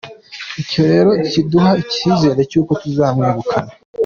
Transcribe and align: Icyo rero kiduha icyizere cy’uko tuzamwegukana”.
Icyo 0.61 0.81
rero 0.91 1.11
kiduha 1.29 1.71
icyizere 1.83 2.41
cy’uko 2.51 2.71
tuzamwegukana”. 2.81 3.71